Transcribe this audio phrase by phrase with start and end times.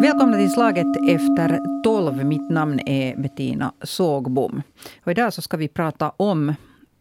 [0.00, 2.24] Välkomna till Slaget efter tolv.
[2.24, 4.62] Mitt namn är Bettina Sågbom.
[5.04, 6.54] Och idag så ska vi prata om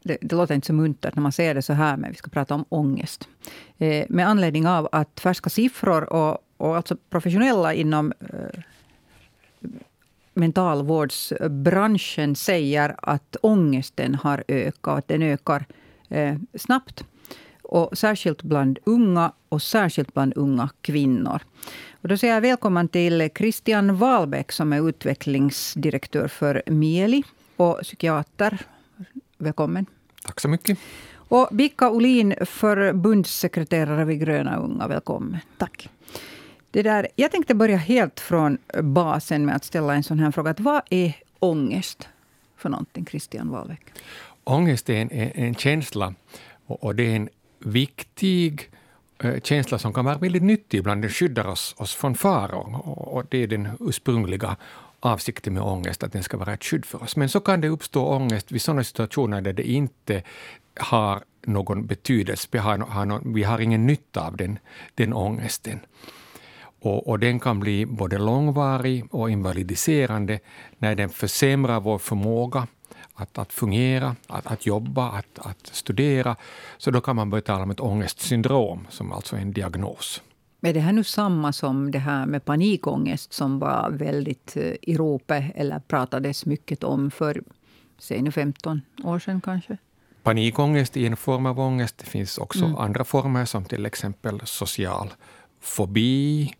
[0.04, 2.30] det, det, låter inte så muntert när man säger det så här, men vi ska
[2.30, 3.28] prata om ångest.
[3.78, 8.60] Eh, med anledning av att färska siffror och, och alltså professionella inom eh,
[10.34, 14.98] mentalvårdsbranschen säger att ångesten har ökat.
[14.98, 15.66] Att den ökar
[16.10, 17.06] eh, snabbt.
[17.72, 21.42] Och särskilt bland unga och särskilt bland unga kvinnor.
[22.02, 27.24] Och då säger jag välkommen till Christian Wahlbeck som är utvecklingsdirektör för Mieli
[27.56, 28.58] och psykiater.
[29.38, 29.86] Välkommen.
[30.26, 30.80] Tack så mycket.
[31.14, 34.88] Och Bicka Olin, förbundssekreterare vid Gröna Unga.
[34.88, 35.38] Välkommen.
[35.58, 35.90] Tack.
[36.72, 40.52] Det där, jag tänkte börja helt från basen med att ställa en sån här fråga.
[40.52, 42.08] Att vad är ångest
[42.58, 43.82] för någonting, Christian Wahlbeck?
[44.44, 46.14] Ångest är en, en känsla
[46.66, 48.70] och, och det är en viktig
[49.24, 51.02] eh, känsla som kan vara väldigt nyttig ibland.
[51.02, 52.88] Den skyddar oss, oss från faror.
[52.88, 54.56] Och det är den ursprungliga
[55.00, 57.16] avsikten med ångest, att den ska vara ett skydd för oss.
[57.16, 60.24] Men så kan det uppstå ångest vid sådana situationer där det inte
[60.80, 62.48] har någon betydelse.
[62.52, 64.60] Vi har, har någon, vi har ingen nytta av den,
[64.96, 65.80] den ångesten.
[66.82, 70.40] Och, och, den kan bli både långvarig och invalidiserande
[70.78, 72.68] när den försämrar vår förmåga
[73.22, 76.36] att, att fungera, att, att jobba, att, att studera.
[76.78, 80.22] Så då kan man börja tala om ett ångestsyndrom, som alltså är en diagnos.
[80.62, 84.98] Är det här nu samma som det här med panikångest som var väldigt eh, i
[84.98, 87.44] ropet eller pratades mycket om för
[87.98, 89.78] säg nu 15 år sedan kanske?
[90.24, 91.98] Panikångest är en form av ångest.
[91.98, 92.76] Det finns också mm.
[92.76, 95.10] andra former som till exempel social
[95.62, 96.54] fobi,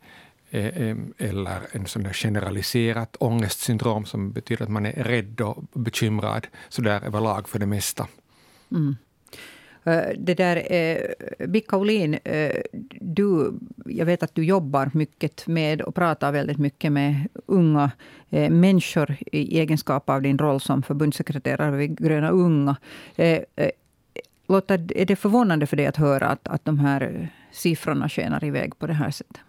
[0.52, 5.64] Eh, eh, eller en sån där generaliserat ångestsyndrom som betyder att man är rädd och
[5.74, 8.08] bekymrad sådär överlag för det mesta.
[8.72, 8.96] Mm.
[9.84, 12.20] Eh, det där, eh, Bicka Olin,
[13.02, 13.54] du,
[13.86, 17.92] jag vet att du jobbar mycket med och pratar väldigt mycket med unga
[18.50, 22.76] människor i egenskap av din roll som förbundssekreterare vid Gröna Unga.
[24.48, 28.80] Lotta, är det förvånande för dig att höra att, att de här siffrorna skenar iväg
[28.80, 29.42] på det här sättet?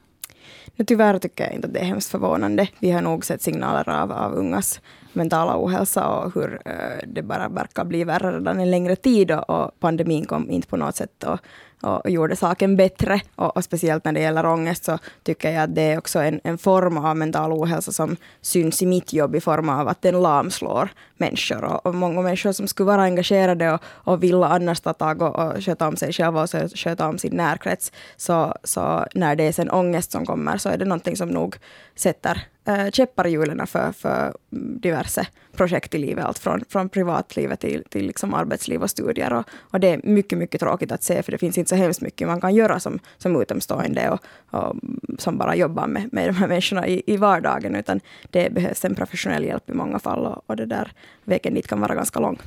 [0.76, 2.68] Nu tyvärr tycker jag inte att det är hemskt förvånande.
[2.78, 4.80] Vi har nog sett signaler av, av ungas
[5.12, 9.50] mentala ohälsa och hur uh, det bara verkar bli värre redan en längre tid och,
[9.50, 11.40] och pandemin kom inte på något sätt att
[11.82, 13.20] och gjorde saken bättre.
[13.36, 16.40] Och, och, speciellt när det gäller ångest så tycker jag att det är också en,
[16.44, 20.22] en form av mental ohälsa som syns i mitt jobb i form av att den
[20.22, 21.64] lamslår människor.
[21.64, 25.38] Och, och många människor som skulle vara engagerade och, och vilja annars ta tag och,
[25.38, 27.92] och sköta om sig själva och sköta om sin närkrets.
[28.16, 31.56] Så, så när det är sen ångest som kommer så är det någonting som nog
[32.00, 34.34] sätter eh, äh, käppar i hjulen för, för
[34.80, 36.24] diverse projekt i livet.
[36.24, 39.32] Allt från, från privatlivet till, till liksom arbetsliv och studier.
[39.32, 42.00] Och, och, det är mycket, mycket tråkigt att se, för det finns inte så hemskt
[42.00, 44.76] mycket man kan göra som, som utomstående och, och
[45.18, 47.76] som bara jobbar med, med de här människorna i, i vardagen.
[47.76, 48.00] Utan
[48.30, 50.92] det behövs en professionell hjälp i många fall och, och det där
[51.24, 52.38] vägen dit kan vara ganska lång.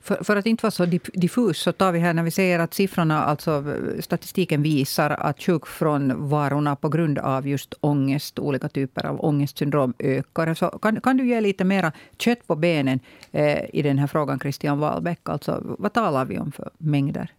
[0.00, 0.84] För, för, att inte vara så
[1.14, 3.64] diffus så tar vi här när vi säger att siffrorna, alltså
[4.00, 10.54] statistiken visar att sjukfrånvarorna på grund av just ångest, olika typer av ångestsyndrom ökar.
[10.54, 13.00] Så kan, kan du ge lite mera kött på benen
[13.32, 15.20] eh, i den här frågan, Christian Wahlbeck?
[15.22, 17.32] Alltså, vad talar vi om för mängder?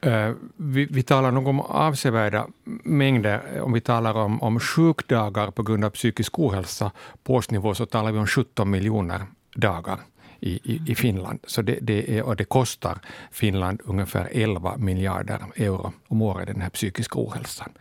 [0.00, 2.46] Eh, vi, vi, talar nog om avsevärda
[2.84, 3.60] mängder.
[3.62, 6.90] Om vi talar om, om sjukdagar på grund av psykisk ohälsa
[7.24, 9.20] på årsnivå så talar vi om 17 miljoner
[9.54, 9.98] dagar
[10.42, 11.38] i, i, i Finland.
[11.46, 12.98] Så det, det, är, och det kostar
[13.30, 17.72] Finland ungefär 11 miljarder euro om året, den här psykiska ohälsan.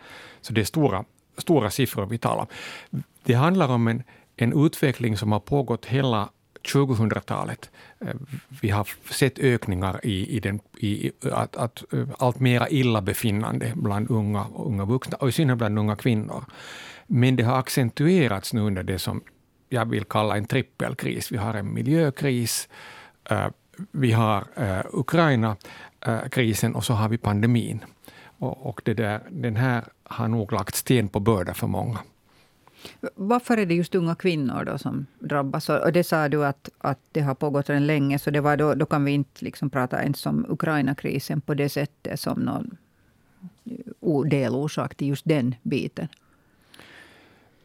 [0.41, 1.05] Så det är stora,
[1.37, 2.47] stora siffror vi talar om.
[3.23, 4.03] Det handlar om en,
[4.35, 6.29] en utveckling som har pågått hela
[6.63, 7.69] 2000-talet.
[7.99, 8.15] Eh,
[8.61, 14.11] vi har sett ökningar i, i, den, i att, att, eh, allt mera illabefinnande bland
[14.11, 16.45] unga, unga vuxna, och i synnerhet bland unga kvinnor.
[17.07, 19.21] Men det har accentuerats nu under det som
[19.73, 21.31] jag vill kalla en trippelkris.
[21.31, 22.69] Vi har en miljökris,
[23.29, 23.47] eh,
[23.91, 27.79] vi har eh, Ukraina-krisen och så har vi pandemin.
[28.39, 31.99] Och det där, den här har nog lagt sten på börda för många.
[33.15, 35.69] Varför är det just unga kvinnor då som drabbas?
[35.69, 38.73] Och det sa du att, att det har pågått redan länge, så det var då,
[38.73, 42.77] då kan vi inte liksom prata ens om Ukraina-krisen på det sättet som någon
[44.01, 46.07] eh, delorsak till just den biten.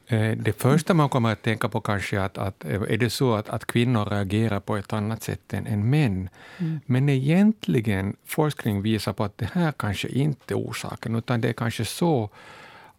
[0.06, 3.34] Eh, det första man kommer att tänka på kanske är att, att är det så
[3.34, 6.28] att, att kvinnor reagerar på ett annat sätt än, än män.
[6.58, 6.80] Mm.
[6.86, 11.52] Men egentligen, forskning visar på att det här kanske inte är orsaken, utan det är
[11.52, 12.30] kanske så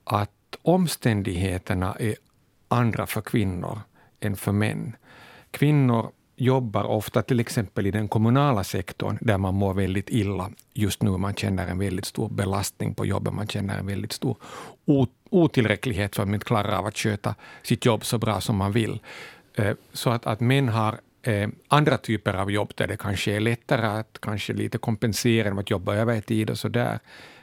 [0.03, 0.31] att
[0.61, 2.15] omständigheterna är
[2.67, 3.79] andra för kvinnor
[4.19, 4.95] än för män.
[5.51, 11.03] Kvinnor jobbar ofta till exempel i den kommunala sektorn där man mår väldigt illa just
[11.03, 11.17] nu.
[11.17, 14.37] Man känner en väldigt stor belastning på jobbet, man känner en väldigt stor
[15.29, 18.71] otillräcklighet för att man inte klarar av att sköta sitt jobb så bra som man
[18.71, 18.99] vill.
[19.53, 23.39] Eh, så att, att män har eh, andra typer av jobb där det kanske är
[23.39, 26.99] lättare att kanske lite kompensera genom att jobba övertid och så där.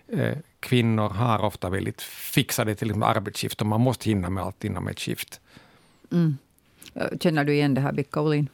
[0.08, 4.88] Eh, kvinnor har ofta väldigt fixade till arbetsskift och man måste hinna med allt inom
[4.88, 5.40] ett skift.
[6.12, 6.38] Mm.
[7.20, 8.48] Känner du igen det här, Bicka Olin?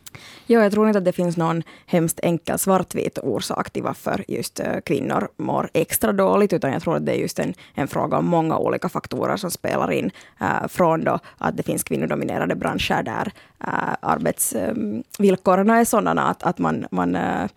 [0.47, 4.61] Ja, jag tror inte att det finns någon hemskt enkel svartvit orsak till varför just
[4.61, 8.19] eh, kvinnor mår extra dåligt, utan jag tror att det är just en, en fråga
[8.19, 10.11] om många olika faktorer som spelar in.
[10.41, 13.33] Äh, från då att det finns kvinnodominerade branscher där
[13.67, 17.49] eh, äh, arbetsvillkoren ehm, äh, är sådana att, att man, man äh,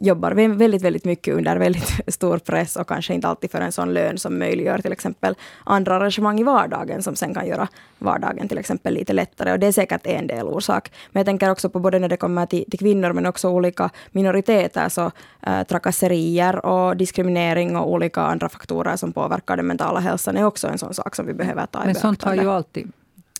[0.00, 3.94] jobbar väldigt, väldigt mycket under väldigt stor press och kanske inte alltid för en sån
[3.94, 7.68] lön som möjliggör till exempel andra arrangemang i vardagen som sen kan göra
[7.98, 9.52] vardagen till exempel lite lättare.
[9.52, 10.92] Och det är säkert en del orsak.
[11.12, 13.90] Men jag tänker också på både när det kommer till, till kvinnor men också olika
[14.10, 15.10] minoriteter, så
[15.46, 20.68] äh, trakasserier och diskriminering och olika andra faktorer som påverkar den mentala hälsan är också
[20.68, 22.92] en sån sak som vi behöver ta i Men sånt har ju alltid,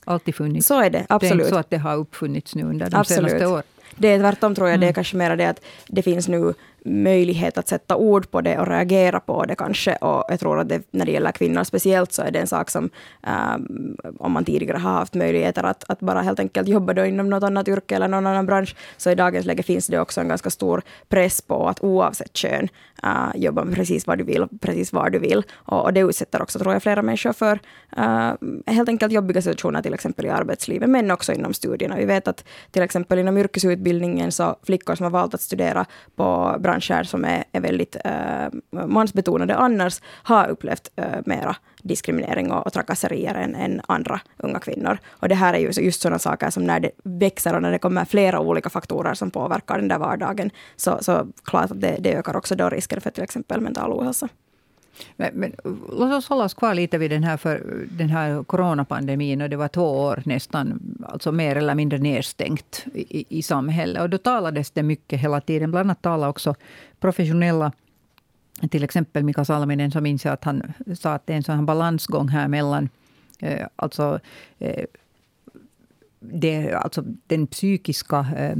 [0.04, 0.66] alltid funnits.
[0.66, 1.30] Så är det, absolut.
[1.30, 3.30] Det är inte så att det har uppfunnits nu under de absolut.
[3.30, 3.64] senaste åren.
[4.00, 4.94] Det är tvärtom tror jag, det är mm.
[4.94, 6.54] kanske mer det att det finns nu
[6.84, 9.96] möjlighet att sätta ord på det och reagera på det kanske.
[9.96, 12.70] Och jag tror att det, när det gäller kvinnor speciellt så är det en sak
[12.70, 12.90] som
[13.54, 17.30] um, om man tidigare har haft möjligheter att, att bara helt enkelt jobba då inom
[17.30, 20.28] något annat yrke eller någon annan bransch, så i dagens läge finns det också en
[20.28, 22.68] ganska stor press på att oavsett kön
[23.04, 25.42] uh, jobba med precis vad du vill, precis var du vill.
[25.52, 27.58] Och, och det utsätter också, tror jag, flera människor för
[27.98, 28.32] uh,
[28.66, 31.96] helt enkelt jobbiga situationer, till exempel i arbetslivet, men också inom studierna.
[31.96, 35.86] Vi vet att till exempel inom yrkesutbildningen så flickor som har valt att studera
[36.16, 42.66] på branscher som är, är väldigt äh, mansbetonade annars har upplevt äh, mera diskriminering och,
[42.66, 44.98] och trakasserier än, än, andra unga kvinnor.
[45.08, 47.78] Och det här är ju just sådana saker som när det växer och när det
[47.78, 52.14] kommer flera olika faktorer som påverkar den där vardagen, så, så klart att det, det
[52.14, 54.28] ökar också då risken för till exempel mental ohälsa.
[55.16, 55.52] Men, men,
[55.92, 59.42] låt oss hålla oss kvar lite vid den här, för, den här coronapandemin.
[59.42, 64.02] Och det var två år nästan, alltså mer eller mindre nedstängt i, i samhället.
[64.02, 65.70] Och då talades det mycket hela tiden.
[65.70, 66.54] Bland annat talade också
[67.00, 67.72] professionella
[68.70, 72.28] till exempel Mika Salminen som inser att han sa att det är en sån balansgång
[72.28, 72.88] här mellan
[73.38, 74.20] eh, alltså,
[74.58, 74.84] eh,
[76.20, 78.56] det, alltså den psykiska eh,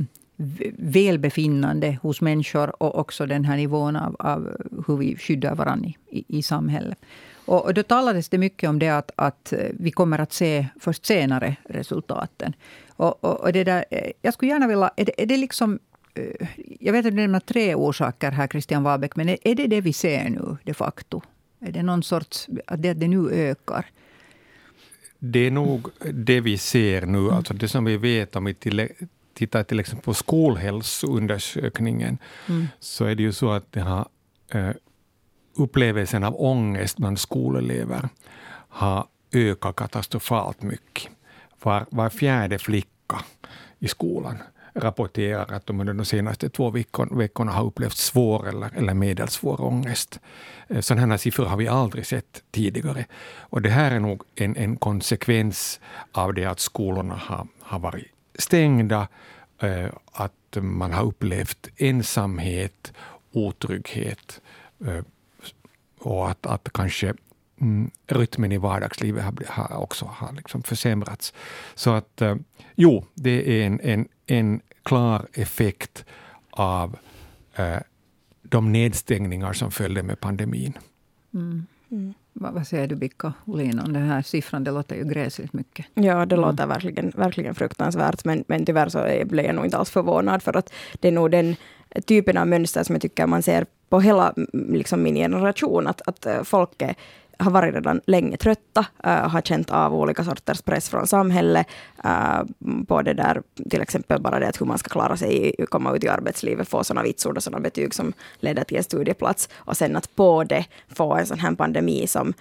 [0.79, 4.57] välbefinnande hos människor och också den här nivån av, av
[4.87, 6.99] hur vi skyddar varandra i, i samhället.
[7.45, 10.67] Och, och då talades det mycket om det att, att eh, vi kommer att se
[10.81, 12.53] först senare resultaten.
[12.89, 14.91] Och, och, och det där, eh, jag skulle gärna vilja...
[14.97, 15.79] Är det, är det liksom
[16.15, 16.49] eh,
[16.81, 19.93] jag vet att du nämner tre orsaker här, Christian Wahlbeck, men är det det vi
[19.93, 21.23] ser nu de facto?
[21.61, 23.87] Är det någon sorts, att det, det nu ökar?
[25.19, 28.55] Det är nog det vi ser nu, alltså det som vi vet om vi
[29.35, 32.19] tittar till exempel på skolhälsoundersökningen,
[32.49, 32.69] mm.
[32.81, 34.09] så är det ju så att det har,
[34.49, 34.71] eh,
[35.57, 38.09] upplevelsen av ångest bland skolelever
[38.69, 41.13] har ökat katastrofalt mycket.
[41.63, 43.25] Var, var fjärde flicka
[43.79, 44.39] i skolan
[44.75, 46.71] rapporterar att de under de senaste två
[47.11, 50.21] veckorna har upplevt svår eller, eller medelsvår ångest.
[50.69, 53.05] Eh, sådana här siffror har vi aldrig sett tidigare.
[53.39, 55.81] Och det här är nog en, en konsekvens
[56.13, 58.07] av det att skolorna har, har varit
[58.41, 59.09] stängda,
[59.59, 62.93] eh, att man har upplevt ensamhet,
[63.33, 64.41] otrygghet
[64.87, 65.05] eh,
[65.99, 67.15] och att, att kanske
[67.61, 71.35] mm, rytmen i vardagslivet har, har också har liksom försämrats.
[71.75, 72.37] Så att eh,
[72.75, 76.05] jo, det är en, en, en klar effekt
[76.51, 76.97] av
[78.43, 80.79] de nedstängningar som följde med pandemin.
[81.35, 81.67] Mm.
[81.91, 82.15] Mm.
[82.33, 84.65] Vad säger du, Bicka Olin, om den här siffran?
[84.65, 85.87] Det låter ju gräsligt mycket.
[85.95, 86.41] Ja, det mm.
[86.41, 88.25] låter verkligen, verkligen fruktansvärt.
[88.25, 90.43] Men, men tyvärr så blev jag nog inte alls förvånad.
[90.43, 91.57] För att det är nog den
[92.07, 95.87] typen av mönster som jag tycker man ser på hela liksom min generation.
[95.87, 96.95] Att, att eh, folk är
[97.41, 101.67] har varit redan länge trötta, uh, har känt av olika sorters press från samhället.
[102.05, 102.43] Uh,
[102.89, 106.05] på det där, till exempel bara det att hur man ska klara sig, komma ut
[106.05, 109.49] i arbetslivet, få sådana vitsord och sådana betyg som leder till en studieplats.
[109.57, 112.33] Och sen att på det få en sån här pandemi som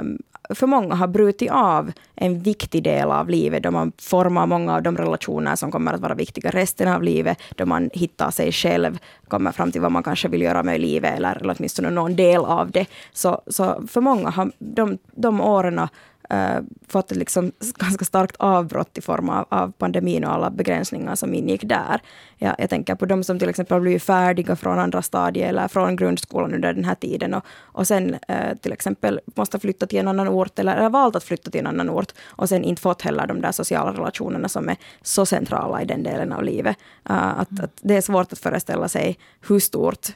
[0.00, 0.18] um,
[0.50, 4.82] för många har brutit av en viktig del av livet, då man formar många av
[4.82, 8.98] de relationer som kommer att vara viktiga resten av livet, då man hittar sig själv,
[9.28, 12.44] kommer fram till vad man kanske vill göra med livet, eller, eller åtminstone någon del
[12.44, 12.86] av det.
[13.12, 15.88] Så, så för många har de, de åren
[16.30, 21.14] äh, fått ett liksom ganska starkt avbrott i form av, av pandemin och alla begränsningar
[21.14, 22.00] som ingick där.
[22.38, 25.68] Ja, jag tänker på de som till exempel har blivit färdiga från andra stadier eller
[25.68, 29.98] från grundskolan under den här tiden och, och sen äh, till exempel måste flytta till
[29.98, 32.82] en annan ort eller, eller valt att flytta till en annan ort och sen inte
[32.82, 36.76] fått heller de där sociala relationerna som är så centrala i den delen av livet.
[37.08, 40.08] Äh, att, att det är svårt att föreställa sig hur stort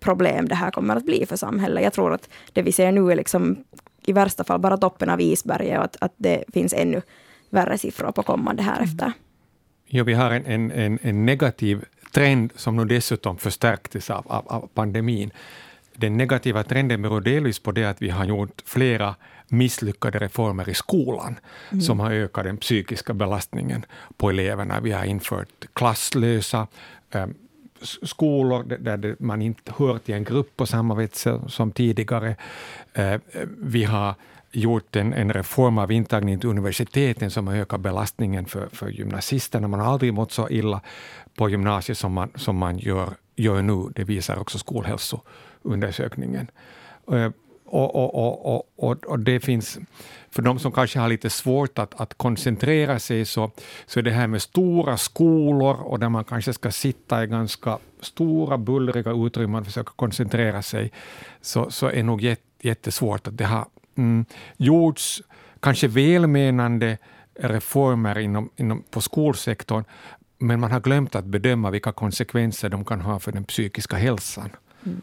[0.00, 1.84] problem det här kommer att bli för samhället.
[1.84, 3.64] Jag tror att det vi ser nu är liksom
[4.08, 7.02] i värsta fall bara toppen av isberget och att, att det finns ännu
[7.50, 9.06] värre siffror på kommande härefter.
[9.06, 9.18] Mm.
[9.86, 14.68] Ja, vi har en, en, en, negativ trend som nu dessutom förstärktes av, av, av
[14.74, 15.30] pandemin.
[15.94, 19.14] Den negativa trenden beror delvis på det att vi har gjort flera
[19.48, 21.38] misslyckade reformer i skolan
[21.70, 21.80] mm.
[21.80, 23.84] som har ökat den psykiska belastningen
[24.16, 24.80] på eleverna.
[24.80, 26.66] Vi har infört klasslösa
[27.10, 27.26] eh,
[27.82, 32.36] skolor där man inte hör till en grupp på samma sätt som tidigare.
[32.92, 33.20] Eh,
[33.58, 34.14] vi har
[34.52, 39.68] gjort en, en reform av intagningen till universiteten som har ökat belastningen för, för gymnasisterna.
[39.68, 40.80] Man har aldrig mått så illa
[41.34, 43.92] på gymnasiet som man, som man gör, gör nu.
[43.94, 46.50] Det visar också skolhälsoundersökningen.
[47.12, 47.30] Eh,
[47.70, 49.78] och, och, och, och, och det finns,
[50.30, 53.50] för de som kanske har lite svårt att, att koncentrera sig, så,
[53.86, 57.78] så är det här med stora skolor och där man kanske ska sitta i ganska
[58.00, 60.92] stora bullriga utrymmen och försöka koncentrera sig,
[61.40, 63.26] så, så är nog jättesvårt.
[63.26, 64.24] att Det har mm,
[64.56, 65.22] gjorts
[65.60, 66.98] kanske välmenande
[67.34, 69.84] reformer inom, inom, på skolsektorn,
[70.38, 74.50] men man har glömt att bedöma vilka konsekvenser de kan ha för den psykiska hälsan.
[74.86, 75.02] Mm.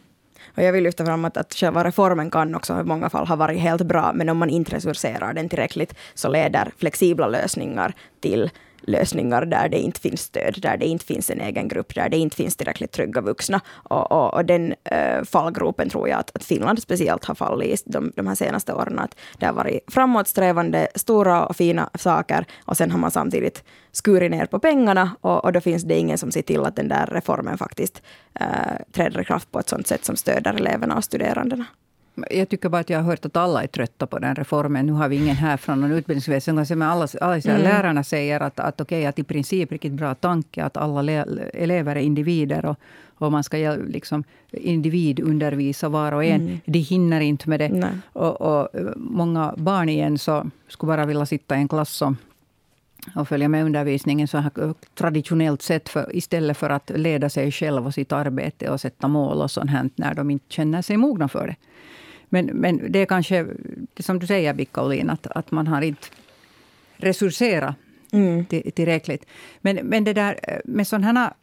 [0.56, 3.36] Och jag vill lyfta fram att, att själva reformen kan också i många fall ha
[3.36, 8.50] varit helt bra, men om man inte resurserar den tillräckligt så leder flexibla lösningar till
[8.88, 12.18] lösningar där det inte finns stöd, där det inte finns en egen grupp, där det
[12.18, 13.62] inte finns tillräckligt trygga vuxna.
[13.70, 17.92] Och, och, och den äh, fallgropen tror jag att, att, Finland speciellt har fallit i
[17.92, 19.00] de, de här senaste åren.
[19.00, 24.32] Att det har varit framåtsträvande, stora och fina saker och sen har man samtidigt skurit
[24.32, 27.08] ner på pengarna och, och då finns det ingen som ser till att den där
[27.12, 28.01] reformen faktiskt
[28.39, 28.48] äh,
[28.92, 31.65] träder i kraft på ett sådant sätt som stöder eleverna och studerandena.
[32.30, 34.86] Jag tycker bara att jag har hört att alla är trötta på den reformen.
[34.86, 36.56] Nu har vi ingen här från någon utbildningsväsen.
[36.56, 37.62] Men alla, alla mm.
[37.62, 41.12] lärarna säger att, att, okay, att i princip riktigt bra tanke att alla
[41.54, 42.66] elever är individer.
[42.66, 42.80] Och,
[43.18, 43.58] och man ska
[43.88, 46.42] liksom individundervisa var och en.
[46.42, 46.60] Mm.
[46.66, 48.00] De hinner inte med det.
[48.14, 52.14] Och, och, många barn igen så skulle bara vilja sitta i en klass och,
[53.16, 54.52] och följa med undervisningen så här,
[54.96, 59.42] traditionellt sett, för, istället för att leda sig själv och sitt arbete och sätta mål
[59.42, 61.56] och sånt här, när de inte känner sig mogna för det.
[62.29, 63.48] Men, men det är kanske,
[64.00, 66.08] som du säger, Bicka Olin, att, att man har inte
[66.98, 67.75] resurserat
[68.12, 68.46] mm.
[68.46, 69.25] tillräckligt.
[69.62, 71.34] Men, men det där med sådana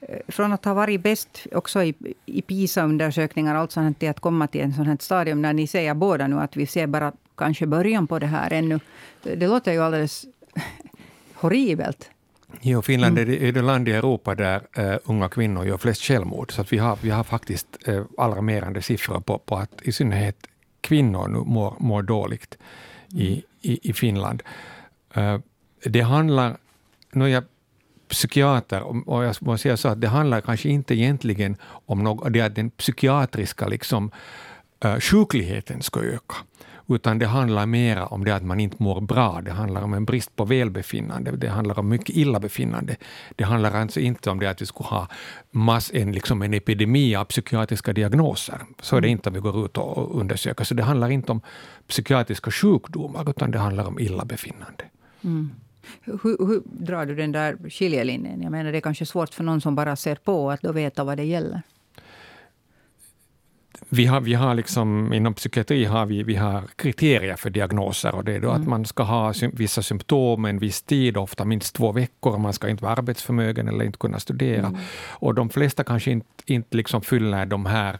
[0.00, 1.94] eh, från att ha varit bäst också i,
[2.26, 5.94] i PISA-undersökningar, allt sånt till att komma till en sån här stadium när ni säger
[5.94, 8.80] båda nu att vi ser bara kanske början på det här ännu.
[9.22, 10.26] Det låter ju alldeles
[11.34, 12.10] horribelt.
[12.60, 16.02] Jo, Finland är det, är det land i Europa där uh, unga kvinnor gör flest
[16.02, 16.52] självmord.
[16.52, 20.36] Så att vi, har, vi har faktiskt uh, alarmerande siffror på, på att i synnerhet
[20.80, 22.58] kvinnor nu mår, mår dåligt
[23.08, 24.42] i, i, i Finland.
[25.16, 25.38] Uh,
[25.84, 26.56] det handlar,
[27.12, 27.44] nu är jag
[28.08, 32.40] psykiater, och jag måste säga så att det handlar kanske inte egentligen om något, det
[32.40, 34.10] att den psykiatriska liksom,
[35.00, 36.34] sjukligheten ska öka
[36.88, 39.40] utan det handlar mera om det att man inte mår bra.
[39.44, 41.30] Det handlar om en brist på välbefinnande.
[41.30, 42.96] Det handlar om mycket illabefinnande.
[43.36, 45.08] Det handlar alltså inte om det att vi skulle ha
[45.50, 48.60] mass, en, liksom en epidemi av psykiatriska diagnoser.
[48.80, 49.12] Så är det mm.
[49.12, 50.64] inte om vi går ut och undersöker.
[50.64, 51.40] Så det handlar inte om
[51.88, 54.84] psykiatriska sjukdomar, utan det handlar om illabefinnande.
[55.24, 55.50] Mm.
[56.00, 58.42] Hur, hur, drar du den där skiljelinjen?
[58.42, 61.04] Jag menar, det är kanske svårt för någon som bara ser på att då veta
[61.04, 61.62] vad det gäller
[63.94, 68.24] vi har, vi har liksom, inom psykiatri har vi, vi har kriterier för diagnoser och
[68.24, 68.62] det är då mm.
[68.62, 72.68] att man ska ha vissa symptom en viss tid, ofta minst två veckor, man ska
[72.68, 74.66] inte vara arbetsförmögen eller inte kunna studera.
[74.66, 74.80] Mm.
[75.10, 77.98] Och de flesta kanske inte, inte liksom fyller de här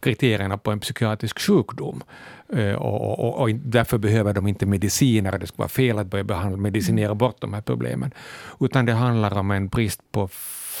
[0.00, 2.02] kriterierna på en psykiatrisk sjukdom.
[2.54, 5.38] Uh, och, och, och, därför behöver de inte mediciner.
[5.38, 7.18] Det skulle vara fel att börja behandla, medicinera mm.
[7.18, 8.10] bort de här problemen.
[8.60, 10.28] Utan det handlar om en brist på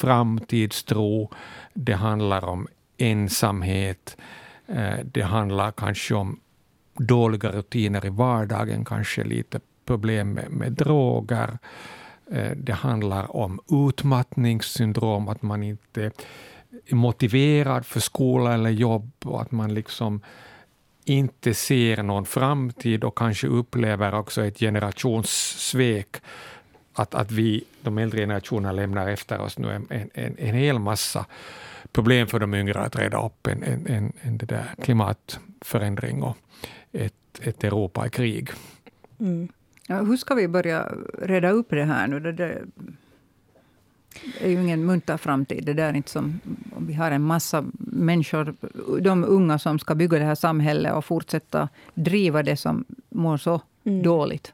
[0.00, 1.30] framtidstro.
[1.74, 2.68] Det handlar om
[3.04, 4.16] ensamhet.
[4.66, 6.40] Eh, det handlar kanske om
[6.98, 11.58] dåliga rutiner i vardagen, kanske lite problem med, med droger.
[12.30, 16.10] Eh, det handlar om utmattningssyndrom, att man inte
[16.86, 20.20] är motiverad för skola eller jobb och att man liksom
[21.04, 26.16] inte ser någon framtid och kanske upplever också ett generationssvek.
[26.94, 31.26] Att, att vi, de äldre generationerna, lämnar efter oss nu en, en, en hel massa
[31.92, 36.36] problem för de yngre att reda upp en, en, en, en det där klimatförändring och
[36.92, 38.50] ett, ett Europa i krig.
[39.20, 39.48] Mm.
[39.86, 42.20] Ja, hur ska vi börja reda upp det här nu?
[42.20, 42.62] Det, det
[44.40, 45.64] är ju ingen munter framtid.
[45.64, 46.40] Det där är inte som
[46.76, 48.54] om vi har en massa människor,
[49.00, 53.60] de unga som ska bygga det här samhället och fortsätta driva det som mår så
[53.84, 54.02] mm.
[54.02, 54.52] dåligt.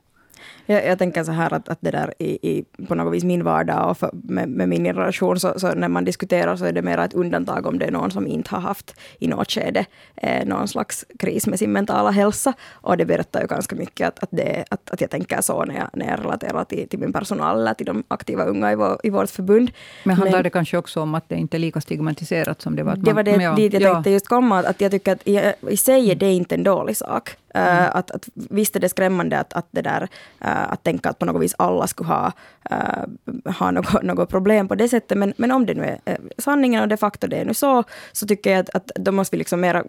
[0.66, 3.44] Jag, jag, tänker så här att, att det där i, i på något vis min
[3.44, 6.82] vardag och för, med, med, min generation, så, så, när man diskuterar så är det
[6.82, 9.84] mer ett undantag om det är någon som inte har haft i något skede
[10.16, 12.52] eh, någon slags kris med sin mentala hälsa.
[12.72, 15.74] Och det berättar ju ganska mycket att, att, det, att, att jag tänker så när
[15.74, 19.00] jag, när jag relaterar till, till min personal eller till de aktiva unga i, vår,
[19.02, 19.70] i vårt förbund.
[20.04, 22.82] Men handlar Men, det kanske också om att det inte är lika stigmatiserat som det
[22.82, 22.96] var?
[22.96, 23.94] Det var det ja, dit jag ja.
[23.94, 26.96] tänkte just komma, att jag tycker att i, i sig är det inte en dålig
[26.96, 27.36] sak.
[27.54, 27.84] Mm.
[27.84, 31.18] Uh, att, att, visst är det skrämmande att, att, det där, uh, att tänka att
[31.18, 32.32] på något vis alla skulle ha,
[32.72, 35.18] uh, ha något, något problem på det sättet.
[35.18, 38.26] Men, men om det nu är sanningen och de facto det är nu så, så
[38.26, 39.84] tycker jag att, att då måste vi liksom mera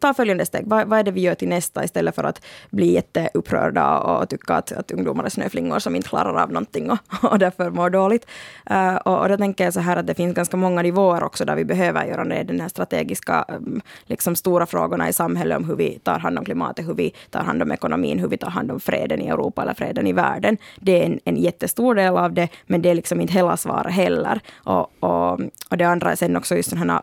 [0.00, 0.62] ta följande steg.
[0.66, 4.54] Vad, vad är det vi gör till nästa istället för att bli jätteupprörda och tycka
[4.54, 8.26] att, att ungdomar är snöflingor som inte klarar av någonting och, och därför mår dåligt.
[9.04, 11.56] Och, och då tänker jag så här att det finns ganska många nivåer också där
[11.56, 15.76] vi behöver göra det, den här strategiska, um, liksom stora frågorna i samhället om hur
[15.76, 18.70] vi tar hand om klimatet, hur vi tar hand om ekonomin, hur vi tar hand
[18.70, 20.56] om freden i Europa eller freden i världen.
[20.80, 23.92] Det är en, en jättestor del av det, men det är liksom inte hela svaret
[23.92, 24.40] heller.
[24.64, 27.02] Och, och, och det andra är sen också just sådana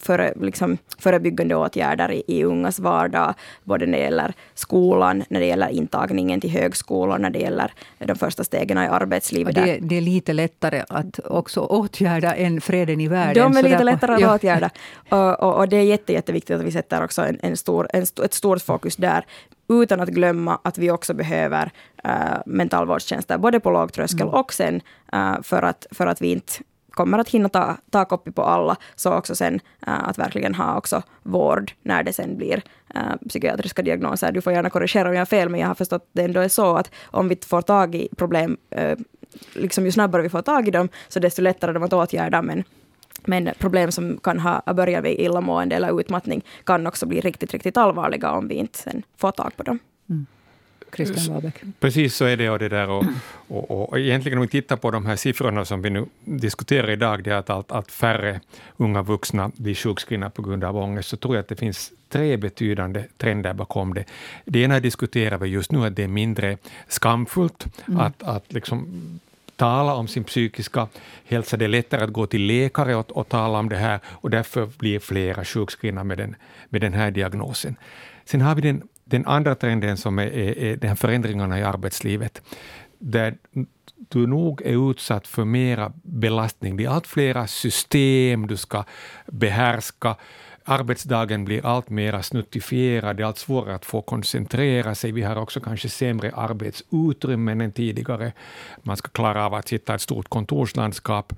[0.00, 5.46] före, liksom, förebyggande åtgärder i, i ungas vardag, både när det gäller skolan, när det
[5.46, 9.54] gäller intagningen till högskolan, när det gäller de första stegen i arbetslivet.
[9.54, 13.52] Det, det, är lite lättare att också åtgärda än freden i världen.
[13.52, 14.34] De är lite lättare att ja.
[14.34, 14.70] åtgärda.
[15.08, 18.02] Och, och, och, det är jätte, jätteviktigt att vi sätter också en, en stor, en,
[18.24, 19.15] ett stort fokus där
[19.68, 21.70] utan att glömma att vi också behöver
[22.08, 24.34] uh, mentalvårdstjänster, både på låg tröskel mm.
[24.34, 24.80] och sen
[25.14, 26.52] uh, för, att, för att vi inte
[26.90, 30.78] kommer att hinna ta, ta kopi på alla, så också sen uh, att verkligen ha
[30.78, 32.62] också vård när det sen blir
[32.96, 34.32] uh, psykiatriska diagnoser.
[34.32, 36.40] Du får gärna korrigera om jag har fel, men jag har förstått att det ändå
[36.40, 38.98] är så att om vi får tag i problem, uh,
[39.54, 42.42] liksom ju snabbare vi får tag i dem, så desto lättare de att åtgärda.
[42.42, 42.64] Men
[43.26, 47.76] men problem som kan ha börjat vid illamående eller utmattning kan också bli riktigt, riktigt
[47.76, 49.78] allvarliga om vi inte sen får tag på dem.
[50.10, 50.26] Mm.
[51.80, 52.50] Precis så är det.
[52.50, 53.04] Och, det där och,
[53.48, 56.90] och, och, och egentligen om vi tittar på de här siffrorna som vi nu diskuterar
[56.90, 58.40] idag, det är att allt, allt färre
[58.76, 62.36] unga vuxna blir sjukskrivna på grund av ångest, så tror jag att det finns tre
[62.36, 64.04] betydande trender bakom det.
[64.44, 68.00] Det ena diskuterar vi just nu, att det är mindre skamfullt mm.
[68.00, 69.20] att, att liksom
[69.56, 70.88] tala om sin psykiska
[71.24, 71.56] hälsa.
[71.56, 74.66] Det är lättare att gå till läkare och, och tala om det här och därför
[74.66, 76.36] blir flera sjukskrivna med den,
[76.68, 77.76] med den här diagnosen.
[78.24, 81.62] Sen har vi den, den andra trenden som är, är, är de här förändringarna i
[81.62, 82.42] arbetslivet,
[82.98, 83.36] där
[84.08, 86.76] du nog är utsatt för mera belastning.
[86.76, 88.84] Det är allt flera system du ska
[89.26, 90.16] behärska
[90.68, 95.12] arbetsdagen blir allt mer snuttifierad, det är allt svårare att få koncentrera sig.
[95.12, 98.32] Vi har också kanske sämre arbetsutrymmen än tidigare.
[98.82, 101.32] Man ska klara av att sitta i ett stort kontorslandskap.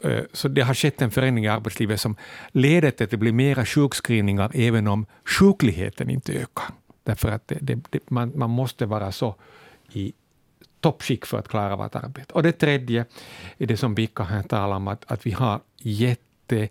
[0.00, 2.16] Eh, så det har skett en förändring i arbetslivet som
[2.52, 6.64] leder till att det blir mera sjukskrivningar, även om sjukligheten inte ökar.
[7.04, 9.34] Därför att det, det, det, man, man måste vara så
[9.92, 10.12] i
[10.80, 12.34] toppskick för att klara av att arbeta.
[12.34, 13.04] Och det tredje
[13.58, 16.68] är det som Bicka här talar om, att, att vi har jättedålig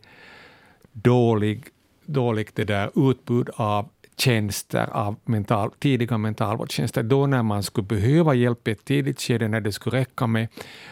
[2.13, 8.33] dåligt det där utbud av tjänster, av mental, tidiga mentalvårdstjänster, då när man skulle behöva
[8.33, 10.47] hjälp i ett tidigt skede, när det skulle räcka med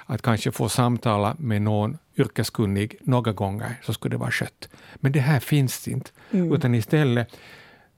[0.05, 4.69] att kanske få samtala med någon yrkeskunnig några gånger, så skulle det vara skött.
[4.95, 6.53] Men det här finns inte, mm.
[6.53, 7.27] utan istället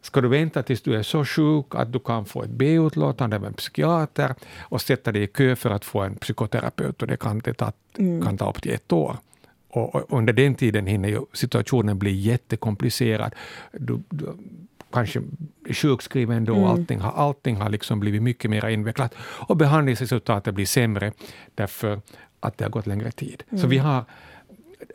[0.02, 3.46] ska du vänta tills du är så sjuk att du kan få ett B-utlåtande av
[3.46, 7.40] en psykiater och sätta dig i kö för att få en psykoterapeut, och det kan,
[7.40, 8.22] det ta, mm.
[8.22, 9.18] kan ta upp till ett år.
[9.74, 13.36] Och, under den tiden hinner ju situationen bli jättekomplicerad.
[13.72, 14.34] Du, du
[14.94, 15.22] kanske
[15.68, 16.66] är sjukskriven då, mm.
[16.66, 19.16] allting, har, allting har liksom blivit mycket mer invecklat.
[19.20, 21.12] Och behandlingsresultatet blir sämre
[21.56, 22.02] därför
[22.40, 23.44] att det har gått längre tid.
[23.50, 23.62] Mm.
[23.62, 24.06] Så vi har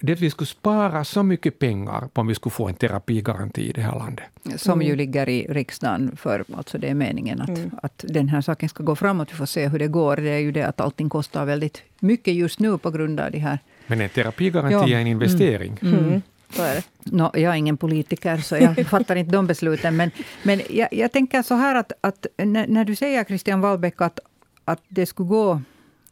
[0.01, 3.73] det vi skulle spara så mycket pengar på om vi skulle få en terapigaranti i
[3.73, 4.25] det här landet.
[4.57, 4.99] Som ju mm.
[4.99, 7.71] ligger i riksdagen för, alltså det är meningen att, mm.
[7.83, 9.33] att den här saken ska gå framåt.
[9.33, 10.17] Vi får se hur det går.
[10.17, 13.39] Det är ju det att allting kostar väldigt mycket just nu på grund av de
[13.39, 14.89] här men en terapigaranti ja.
[14.89, 15.07] är en mm.
[15.07, 15.79] investering.
[15.83, 15.99] Mm.
[15.99, 16.23] Mm.
[16.51, 16.83] Så är det.
[17.13, 19.97] No, jag är ingen politiker, så jag fattar inte de besluten.
[19.97, 20.11] Men,
[20.43, 24.21] men jag, jag tänker så här att, att när, när, du säger, Christian Wallbäck, att,
[24.65, 25.61] att det skulle gå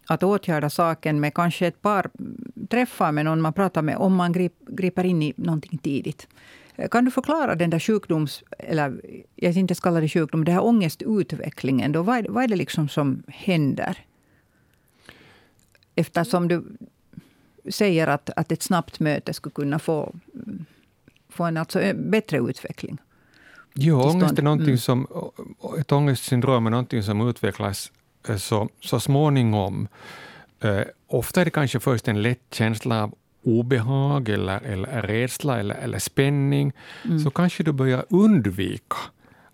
[0.07, 2.11] att åtgärda saken med kanske ett par
[2.71, 6.29] träffar med någon man pratar med, om man grip, griper in i någonting tidigt.
[6.91, 8.45] Kan du förklara den där sjukdoms...
[8.59, 9.01] Eller
[9.35, 11.93] jag inte kalla det sjukdom, den här ångestutvecklingen.
[11.93, 13.99] Då, vad, vad är det liksom som händer?
[15.95, 16.65] Eftersom du
[17.71, 20.15] säger att, att ett snabbt möte skulle kunna få,
[21.29, 22.99] få en alltså bättre utveckling.
[23.75, 24.79] Jo, ångest är någonting mm.
[24.79, 25.07] som,
[25.79, 27.93] ett ångestsyndrom är någonting som utvecklas
[28.29, 29.89] eh, så, så småningom.
[30.61, 35.75] Eh, ofta är det kanske först en lätt känsla av obehag eller, eller rädsla eller,
[35.75, 36.73] eller spänning,
[37.05, 37.19] mm.
[37.19, 38.97] så kanske du börjar undvika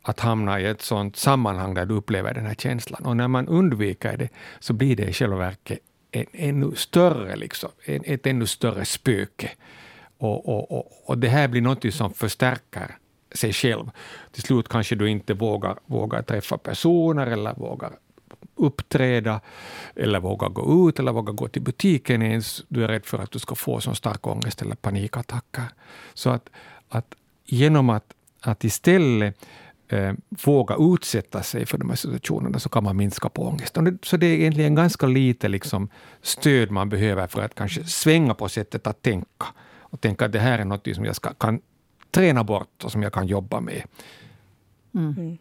[0.02, 3.04] att hamna i ett sånt sammanhang där du upplever den här känslan.
[3.04, 4.28] Och när man undviker det
[4.60, 5.78] så blir det i själva verket
[6.12, 9.50] en ännu större, liksom, en, ett ännu större spöke.
[10.18, 12.96] Och, och, och, och det här blir något som förstärker
[13.32, 13.90] sig själv.
[14.32, 17.90] Till slut kanske du inte vågar, vågar träffa personer eller vågar
[18.54, 19.40] uppträda,
[19.96, 22.64] eller vågar gå ut eller vågar gå till butiken ens.
[22.68, 25.64] Du är rädd för att du ska få sån stark ångest eller panikattacker.
[26.14, 26.48] Så att,
[26.88, 29.36] att genom att, att istället
[29.92, 30.12] eh,
[30.44, 33.98] våga utsätta sig för de här situationerna så kan man minska på ångesten.
[34.02, 35.88] Så det är egentligen ganska lite liksom,
[36.22, 39.46] stöd man behöver för att kanske svänga på sättet att tänka
[39.80, 41.60] och tänka att det här är något som jag ska, kan
[42.10, 43.82] träna bort och som jag kan jobba med.
[44.94, 45.14] Mm.
[45.18, 45.38] mm.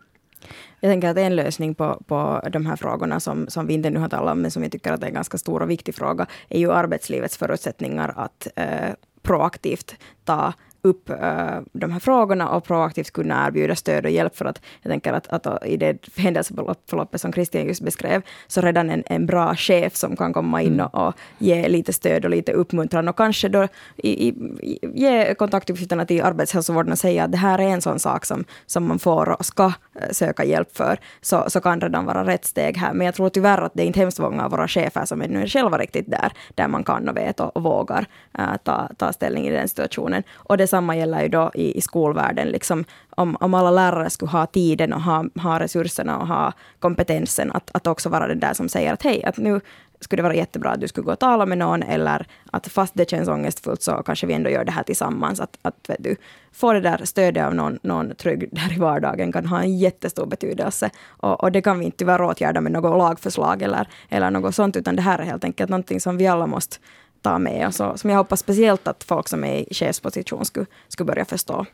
[0.80, 4.00] Jag tänker att en lösning på, på de här frågorna som, som vi inte nu
[4.00, 6.26] har talat om, men som jag tycker att är en ganska stor och viktig fråga,
[6.50, 13.12] är ju arbetslivets förutsättningar att eh, proaktivt ta upp uh, de här frågorna och proaktivt
[13.12, 14.36] kunna erbjuda stöd och hjälp.
[14.36, 18.90] För att jag tänker att, att i det händelseförloppet som Christian just beskrev, så redan
[18.90, 20.86] en, en bra chef som kan komma in mm.
[20.86, 26.06] och, och, ge lite stöd och lite uppmuntran och kanske då i, i, ge kontaktuppgifterna
[26.06, 29.30] till arbetshälsovården och säga att det här är en sån sak som, som man får
[29.30, 32.94] och ska eh, söka hjälp för, så, så kan redan vara rätt steg här.
[32.94, 35.42] Men jag tror tyvärr att det är inte hemskt många av våra chefer som ännu
[35.42, 38.06] är själva riktigt där, där man kan och vet och, och vågar
[38.40, 40.24] uh, ta, ta ställning i den situationen.
[40.36, 42.48] Och det detsamma gäller ju då i, i skolvärlden.
[42.48, 47.52] Liksom, om, om alla lärare skulle ha tiden och ha, ha resurserna och ha kompetensen
[47.52, 49.62] att, att också vara den där som säger att hej, att nu
[50.02, 52.94] skulle det vara jättebra att du skulle gå och tala med någon eller att fast
[52.96, 55.40] det känns ångestfullt så kanske vi ändå gör det här tillsammans.
[55.40, 56.16] Att, att vet du,
[56.52, 60.26] få det där stödet av någon, någon trygg där i vardagen kan ha en jättestor
[60.26, 60.90] betydelse.
[61.08, 64.76] Och, och det kan vi inte tyvärr åtgärda med något lagförslag eller, eller något sånt,
[64.76, 66.78] utan det här är helt enkelt någonting som vi alla måste
[67.22, 71.08] ta med och som jag hoppas speciellt att folk som är i chefsposition skulle, skulle
[71.08, 71.66] börja förstå.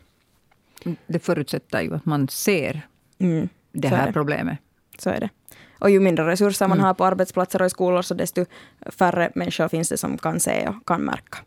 [1.07, 2.81] Det förutsätter ju att man ser
[3.19, 4.13] mm, det här det.
[4.13, 4.57] problemet.
[4.97, 5.29] Så är det.
[5.79, 6.85] Och ju mindre resurser man mm.
[6.85, 8.45] har på arbetsplatser och i skolor, så desto
[8.85, 11.37] färre människor finns det som kan se och kan märka.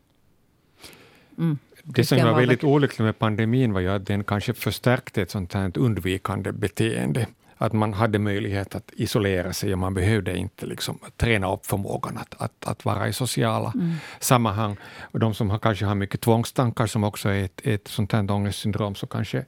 [1.39, 1.59] Mm.
[1.83, 5.55] Det som var väldigt olyckligt med pandemin var ju att den kanske förstärkte ett sånt
[5.55, 7.27] här undvikande beteende
[7.59, 12.19] att man hade möjlighet att isolera sig och man behövde inte liksom träna upp förmågan
[12.19, 13.95] att, att, att vara i sociala mm.
[14.21, 14.77] sammanhang.
[15.01, 18.31] Och de som har, kanske har mycket tvångstankar, som också är ett, ett sånt här
[18.31, 19.45] ångestsyndrom, så kanske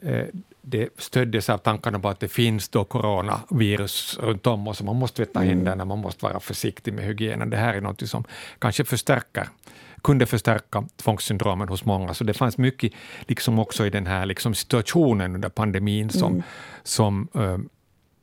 [0.00, 0.26] eh,
[0.60, 5.16] det stöddes av tankarna på att det finns då coronavirus runt om oss, man måste
[5.16, 5.48] tvätta mm.
[5.48, 7.50] händerna, man måste vara försiktig med hygienen.
[7.50, 8.24] Det här är något som
[8.58, 9.48] kanske förstärker
[10.06, 12.14] kunde förstärka tvångssyndromen hos många.
[12.14, 16.42] Så det fanns mycket liksom också i den här liksom situationen under pandemin som, mm.
[16.82, 17.58] som uh,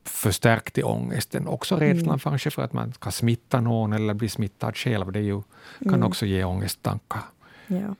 [0.05, 1.47] förstärkte ångesten.
[1.47, 2.19] Också rädslan mm.
[2.19, 5.11] kanske för att man ska smitta någon eller bli smittad själv.
[5.11, 5.41] Det ju,
[5.79, 6.03] kan mm.
[6.03, 7.21] också ge ångesttankar.
[7.67, 7.95] Ja.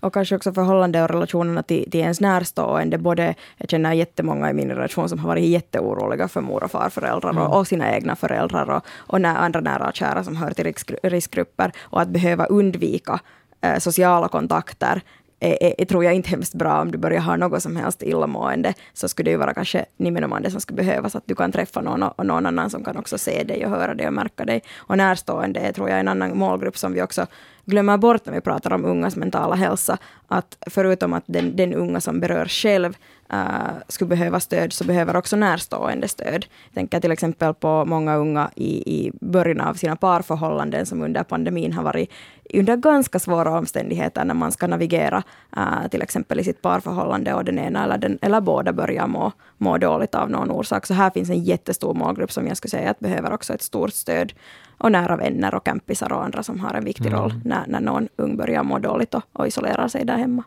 [0.00, 2.98] Och kanske också förhållande och relationerna till, till ens närstående.
[2.98, 7.30] Både, jag känner jättemånga i min relation som har varit jätteoroliga för mor och farföräldrar
[7.30, 7.42] mm.
[7.42, 10.74] och, och sina egna föräldrar och, och när andra nära och kära som hör till
[11.02, 11.72] riskgrupper.
[11.80, 13.20] Och att behöva undvika
[13.60, 15.02] eh, sociala kontakter
[15.40, 18.74] är, är, tror jag inte hemskt bra om du börjar ha något som helst illamående,
[18.92, 21.80] så skulle det ju vara kanske nimenomaan det som skulle behövas, att du kan träffa
[21.80, 24.62] någon och någon annan som kan också se dig och höra dig och märka dig.
[24.76, 27.26] Och närstående är, tror jag, en annan målgrupp som vi också
[27.70, 32.00] glömmer bort när vi pratar om ungas mentala hälsa, att förutom att den, den unga
[32.00, 32.96] som berör själv
[33.32, 36.46] uh, skulle behöva stöd, så behöver också närstående stöd.
[36.64, 41.22] Jag tänker till exempel på många unga i, i början av sina parförhållanden, som under
[41.22, 42.10] pandemin har varit
[42.54, 45.22] under ganska svåra omständigheter när man ska navigera
[45.56, 49.32] uh, till exempel i sitt parförhållande och den ena eller, den, eller båda börjar må,
[49.58, 50.86] må dåligt av någon orsak.
[50.86, 53.92] Så här finns en jättestor målgrupp som jag skulle säga att behöver också ett stort
[53.92, 54.32] stöd.
[54.80, 57.18] Och nära vänner och campisar och andra som har en viktig mm.
[57.18, 60.44] roll när, när någon ung börjar må dåligt och, och isolerar sig där hemma.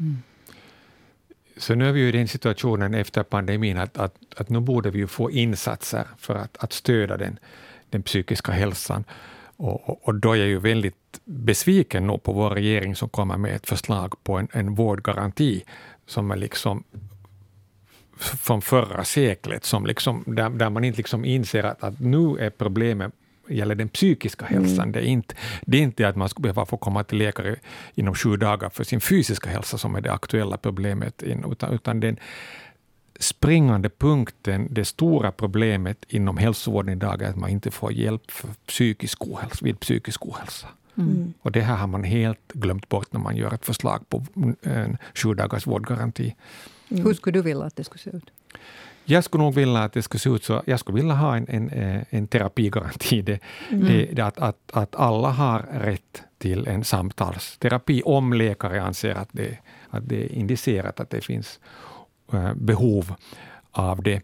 [0.00, 0.16] Mm.
[1.56, 4.90] Så nu är vi ju i den situationen efter pandemin att, att, att nu borde
[4.90, 7.38] vi få insatser för att, att stödja den,
[7.90, 9.04] den psykiska hälsan.
[9.56, 13.36] Och, och, och, då är jag ju väldigt besviken nu på vår regering som kommer
[13.36, 15.64] med ett förslag på en, en vårdgaranti
[16.06, 16.84] som är liksom
[18.18, 22.50] från förra seklet, som liksom, där, där man inte liksom inser att, att nu är
[22.50, 23.12] problemet
[23.48, 24.78] gäller den psykiska hälsan.
[24.88, 24.92] Mm.
[24.92, 25.34] Det, är inte,
[25.66, 27.56] det är inte att man ska behöva få komma till läkare
[27.94, 32.16] inom sju dagar för sin fysiska hälsa som är det aktuella problemet, utan, utan den
[33.18, 38.48] springande punkten, det stora problemet inom hälsovården idag är att man inte får hjälp för
[38.66, 40.66] psykisk ohälsa, vid psykisk ohälsa.
[40.98, 41.34] Mm.
[41.42, 44.24] Och det här har man helt glömt bort när man gör ett förslag på
[44.62, 46.34] en sju dagars vårdgaranti.
[46.88, 47.04] Mm.
[47.04, 48.30] Hur skulle du vilja att det skulle se ut?
[49.08, 50.62] Jag skulle nog vilja att det skulle se ut så.
[50.66, 53.22] Jag skulle vilja ha en, en, eh, en terapigaranti.
[53.22, 53.40] Det,
[53.70, 53.86] mm.
[53.86, 59.28] det, det att, att, att alla har rätt till en samtalsterapi om läkare anser att
[59.32, 59.58] det,
[59.90, 61.60] att det är indicerat att det finns
[62.34, 63.14] uh, behov
[63.70, 64.22] av det.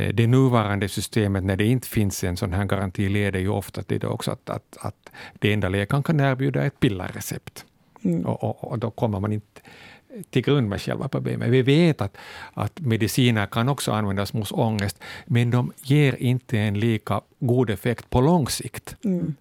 [0.00, 3.82] Uh, det nuvarande systemet, när det inte finns en sån här garanti, leder ju ofta
[3.82, 7.64] till det också att, att, att det enda läkaren kan erbjuda är ett pillerrecept.
[8.02, 8.26] Mm.
[8.26, 9.60] Och, och, och, då kommer man inte
[10.30, 11.50] till grund med själva problemet.
[11.50, 12.16] Vi vet att,
[12.54, 18.10] att mediciner kan också användas mot ångest, men de ger inte en lika god effekt
[18.10, 18.96] på lång sikt.
[19.04, 19.34] Mm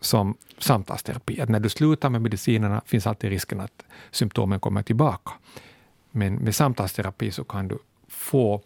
[0.00, 1.40] som samtalsterapi.
[1.40, 5.32] Att när du slutar med medicinerna finns alltid risken att symptomen kommer tillbaka.
[6.10, 7.78] Men med samtalsterapi så kan du
[8.08, 8.62] få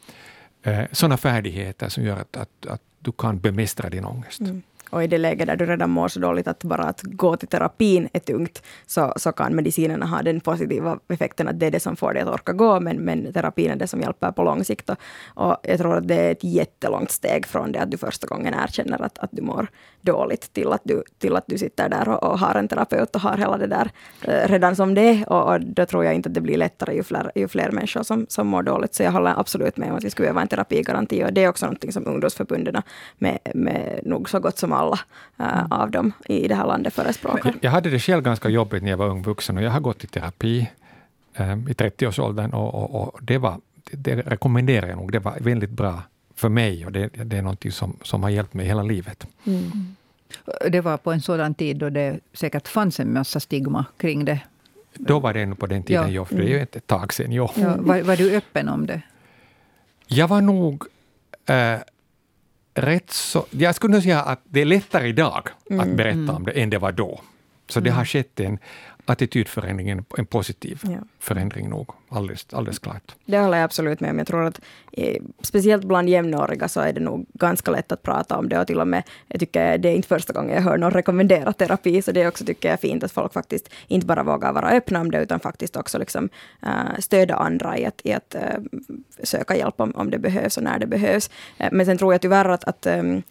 [0.62, 4.40] eh, sådana färdigheter som gör att, att, att, du kan bemästra din ångest.
[4.40, 4.62] Mm.
[4.90, 7.48] Och i det läget där du redan mår så dåligt att bara att gå till
[7.48, 11.80] terapin är tungt, så, så kan medicinerna ha den positiva effekten att det är det
[11.80, 14.64] som får dig att orka gå, men, men terapin är det som hjälper på lång
[14.64, 14.90] sikt.
[14.90, 14.96] Och,
[15.34, 18.54] och jag tror att det är ett jättelångt steg från det att du första gången
[18.54, 19.66] erkänner att, att du mår
[20.00, 23.20] dåligt till att du, till att du sitter där och, och har en terapeut och
[23.20, 23.90] har hela det där
[24.22, 25.32] eh, redan som det är.
[25.32, 28.02] Och, och då tror jag inte att det blir lättare ju fler, ju fler människor
[28.02, 28.94] som, som mår dåligt.
[28.94, 31.24] Så jag håller absolut med om att vi skulle behöva en terapigaranti.
[31.24, 32.82] Och det är också någonting som ungdomsförbunden
[33.18, 34.98] med, med nog så gott som alla
[35.38, 37.54] äh, av dem i det här landet förespråkar.
[37.60, 40.04] Jag hade det själv ganska jobbigt när jag var ung vuxen och jag har gått
[40.04, 40.70] i terapi
[41.34, 43.60] äh, i 30-årsåldern och, och, och, det, var,
[43.92, 45.12] det rekommenderar jag nog.
[45.12, 46.02] Det var väldigt bra
[46.34, 49.26] för mig och det, det är något som, som har hjälpt mig hela livet.
[49.44, 49.96] Mm.
[50.70, 54.40] Det var på en sådan tid då det säkert fanns en massa stigma kring det.
[54.94, 56.24] Då var det ännu på den tiden, ja.
[56.24, 57.32] för det är ju ett tag sedan.
[57.32, 57.50] Ja.
[57.54, 59.02] ja var, var, du öppen om det?
[60.06, 60.84] Jag var nog
[61.46, 61.76] äh,
[62.74, 63.46] rätt så...
[63.50, 65.80] Jag skulle nog säga att det är lättare idag mm.
[65.80, 66.36] att berätta mm.
[66.36, 67.20] om det än det var då.
[67.68, 68.06] Så det har mm.
[68.06, 68.58] skett en,
[69.04, 70.98] attitydförändringen en positiv ja.
[71.18, 73.14] förändring nog, alldeles, alldeles klart.
[73.24, 74.18] Det håller jag absolut med om.
[74.18, 74.60] Jag tror att
[74.92, 78.66] eh, speciellt bland jämnåriga så är det nog ganska lätt att prata om det och
[78.66, 82.02] till och med, jag tycker det är inte första gången jag hör någon rekommendera terapi,
[82.02, 85.00] så det är också tycker jag fint att folk faktiskt inte bara vågar vara öppna
[85.00, 86.28] om det, utan faktiskt också liksom,
[86.66, 88.82] uh, stödja andra i att, i att uh,
[89.22, 91.30] söka hjälp om, om det behövs och när det behövs.
[91.60, 93.22] Uh, men sen tror jag tyvärr att, att um,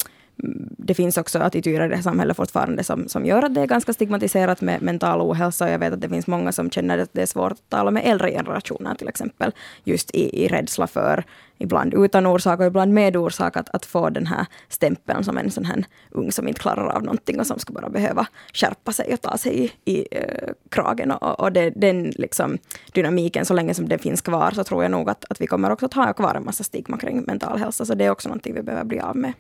[0.78, 3.68] det finns också attityder i det här samhället fortfarande som, som gör att det är
[3.68, 5.70] ganska stigmatiserat med mental ohälsa.
[5.70, 8.04] Jag vet att det finns många som känner att det är svårt att tala med
[8.06, 9.52] äldre generationer till exempel.
[9.84, 11.24] Just i, i rädsla för,
[11.58, 15.52] ibland utan orsak och ibland med orsak, att, att få den här stämpeln som en
[15.52, 19.14] sån här ung som inte klarar av någonting och som ska bara behöva skärpa sig
[19.14, 21.12] och ta sig i, i äh, kragen.
[21.12, 22.58] Och, och det, den liksom,
[22.92, 25.72] dynamiken, så länge som den finns kvar, så tror jag nog att, att vi kommer
[25.72, 27.86] också att ha kvar en massa stigma kring mental hälsa.
[27.86, 29.34] Så det är också någonting vi behöver bli av med.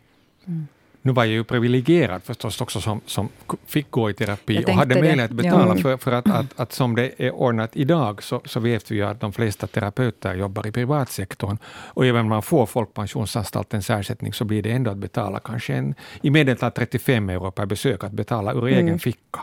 [0.45, 0.67] Mm.
[1.05, 3.29] Nu var jag ju privilegierad förstås också som, som
[3.65, 5.81] fick gå i terapi och hade möjlighet att betala, ja.
[5.81, 9.03] för, för att, att, att, som det är ordnat idag så, så vet vi ju
[9.03, 11.57] att de flesta terapeuter jobbar i privatsektorn.
[11.65, 15.95] Och även om man får Folkpensionsanstaltens ersättning så blir det ändå att betala kanske en,
[16.21, 18.85] i medeltal 35 euro per besök, att betala ur mm.
[18.85, 19.39] egen ficka.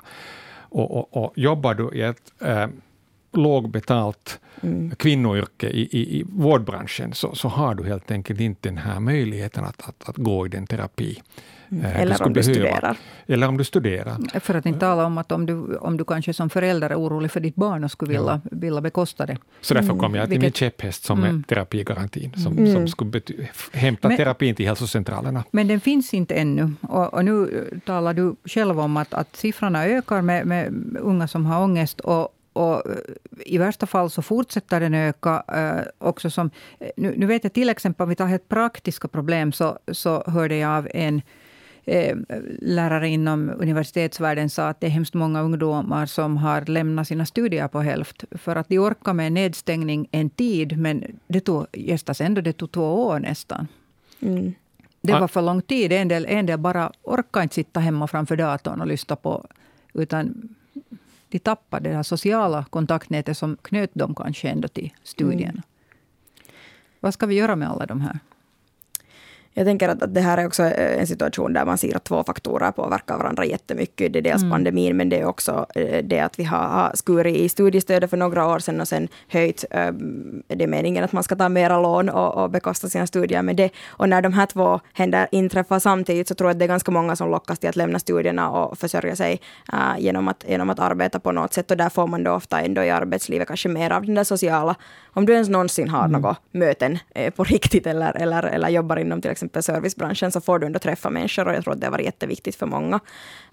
[0.59, 2.67] Och, och, och jobbar du i ett äh,
[3.33, 4.91] lågbetalt mm.
[4.91, 9.65] kvinnoyrke i, i, i vårdbranschen, så, så har du helt enkelt inte den här möjligheten
[9.65, 11.23] att, att, att gå i den terapi.
[11.73, 11.85] Mm.
[11.85, 12.55] Eh, Eller om du behöva.
[12.55, 12.97] studerar.
[13.27, 14.41] Eller om du studerar.
[14.41, 17.31] För att inte tala om att om du, om du kanske som förälder är orolig
[17.31, 18.51] för ditt barn och skulle vilja, ja.
[18.53, 19.39] vilja bekosta det.
[19.61, 21.39] Så därför kom jag till Vilket, min käpphäst som mm.
[21.39, 22.75] är terapigarantin, som, mm.
[22.75, 25.45] som skulle bety- hämta men, terapin till hälsocentralerna.
[25.51, 26.73] Men den finns inte ännu.
[26.81, 31.47] Och, och nu talar du själv om att, att siffrorna ökar med, med unga som
[31.47, 32.01] har ångest.
[32.01, 32.97] Och, och eh,
[33.47, 35.43] I värsta fall så fortsätter den öka.
[35.49, 39.09] Eh, också som, eh, nu, nu, vet jag till exempel, om vi tar helt praktiska
[39.09, 41.23] problem, så, så hörde jag av en
[41.85, 42.17] eh,
[42.59, 47.69] lärare inom universitetsvärlden sa att det är hemskt många ungdomar som har lämnat sina studier
[47.69, 48.25] på hälft.
[48.31, 52.73] För att de orkar med nedstängning en tid, men det tog, gästas ändå det tog
[52.73, 53.69] två år nästan.
[54.21, 54.55] Mm.
[55.03, 55.93] Det var för lång tid.
[55.93, 59.47] En del, en del bara orkar inte sitta hemma framför datorn och lyssna på,
[59.95, 60.55] utan
[61.31, 65.51] de tappade det här sociala kontaktnätet som knöt dem kanske ändå till studierna.
[65.51, 65.63] Mm.
[67.01, 68.19] Vad ska vi göra med alla de här?
[69.55, 72.71] Jag tänker att, det här är också en situation där man ser att två faktorer
[72.73, 74.13] påverkar varandra jättemycket.
[74.13, 74.51] Det är dels mm.
[74.51, 78.47] pandemin, men det är också eh, det att vi har skurit i studiestödet för några
[78.47, 79.65] år sedan och sen höjt.
[79.71, 79.93] Eh,
[80.47, 83.57] det är meningen att man ska ta mera lån och, och bekosta sina studier med
[83.57, 83.71] det.
[83.87, 86.91] Och när de här två händer inträffar samtidigt så tror jag att det är ganska
[86.91, 89.41] många som lockas till att lämna studierna och försörja sig
[89.99, 91.71] genom, att, genom att arbeta på något sätt.
[91.71, 94.75] Och där får man då ofta ändå i arbetslivet kanske mer av den där sociala,
[95.13, 96.21] om du ens någonsin har mm.
[96.21, 100.41] några möten eh, på riktigt eller, eller, eller jobbar inom till exempel exempel servicebranschen så
[100.41, 103.01] får du ändå träffa människor och jag tror att det har varit jätteviktigt för många.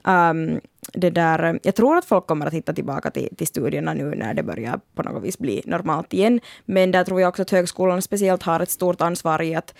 [0.04, 0.60] Um,
[0.94, 4.34] det där, jag tror att folk kommer att hitta tillbaka till, till studierna nu när
[4.34, 6.40] det börjar på något vis bli normalt igen.
[6.66, 9.74] Men där tror jag också att högskolan speciellt har ett stort ansvar i att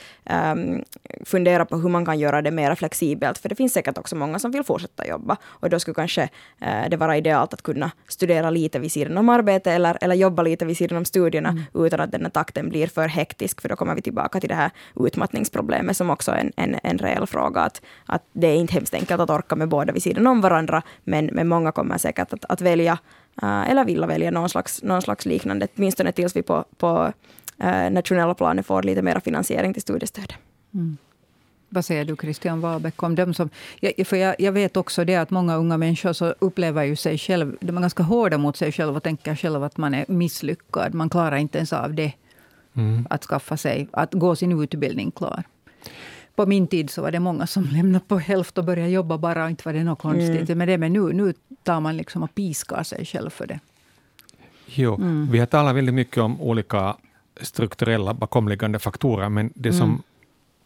[0.54, 0.84] um,
[1.26, 3.38] fundera på hur man kan göra det mer flexibelt.
[3.38, 5.38] För det finns säkert också många som vill fortsätta jobba.
[5.46, 6.24] Och då skulle kanske
[6.62, 10.44] uh, det vara idealt att kunna studera lite vid sidan om arbete eller, eller jobba
[10.44, 11.64] lite vid sidan om studierna mm.
[11.74, 13.62] utan att den här takten blir för hektisk.
[13.62, 16.98] För då kommer vi tillbaka till det här utmattningsproblemet som också är en, en, en
[16.98, 17.62] reell fråga.
[17.62, 20.82] Att, att det är inte hemskt enkelt att orka med båda vid sidan om varandra
[21.04, 22.98] men, men många kommer säkert att, att välja,
[23.44, 27.14] uh, eller vilja välja någon slags, någon slags liknande, åtminstone tills vi på, på
[27.64, 30.34] uh, nationella planet får lite mer finansiering till studiestödet.
[30.74, 30.98] Mm.
[31.70, 33.50] Vad säger du, Christian Wahlbeck, om dem som...
[33.80, 37.18] Jag, för jag, jag, vet också det att många unga människor så upplever ju sig
[37.18, 37.58] själv...
[37.62, 40.94] De är ganska hårda mot sig själva och tänker själva att man är misslyckad.
[40.94, 42.12] Man klarar inte ens av det.
[42.74, 43.08] Mm.
[43.10, 45.44] Att skaffa sig, att gå sin utbildning klar
[46.38, 49.50] på min tid så var det många som lämnade på hälften och började jobba bara.
[49.50, 50.58] Inte var det något konstigt mm.
[50.58, 50.78] med det.
[50.78, 53.60] Men nu, nu tar man liksom och piskar sig själv för det.
[54.66, 55.32] Jo, mm.
[55.32, 56.96] vi har talat väldigt mycket om olika
[57.42, 60.02] strukturella bakomliggande faktorer, men det som mm.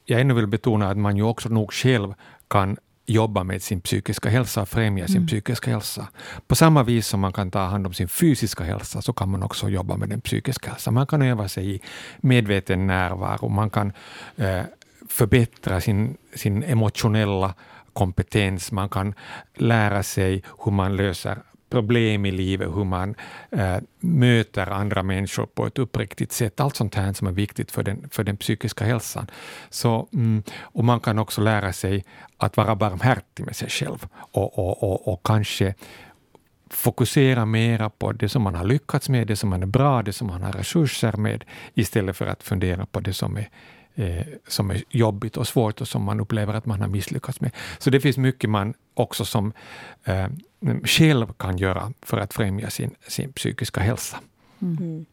[0.06, 2.14] jag ännu vill betona är att man ju också nog själv
[2.48, 5.28] kan jobba med sin psykiska hälsa och främja sin mm.
[5.28, 6.08] psykiska hälsa.
[6.48, 9.44] På samma vis som man kan ta hand om sin fysiska hälsa så kan man
[9.44, 10.94] också jobba med den psykiska hälsan.
[10.94, 11.82] Man kan öva sig i
[12.22, 13.94] medveten närvaro, man kan
[14.38, 14.62] eh,
[15.10, 17.54] förbättra sin, sin emotionella
[17.94, 19.14] kompetens, man kan
[19.54, 21.38] lära sig hur man löser
[21.72, 23.16] problem i livet, hur man
[23.52, 26.60] äh, möter andra människor på ett uppriktigt sätt.
[26.60, 29.28] Allt sånt här som är viktigt för den, för den psykiska hälsan.
[29.70, 32.06] Så, mm, och man kan också lära sig
[32.38, 35.76] att vara barmhärtig med sig själv och, och, och, och kanske
[36.70, 40.14] fokusera mera på det som man har lyckats med, det som man är bra, det
[40.14, 43.50] som man har resurser med, istället för att fundera på det som är
[43.96, 47.52] eh, som är jobbigt och svårt och som man upplever att man har misslyckats med.
[47.80, 49.54] Så det finns mycket man också som
[50.04, 50.28] eh,
[50.84, 54.18] själv kan göra för att främja sin, sin psykiska hälsa.
[54.62, 54.78] Mm.
[54.78, 55.06] mm.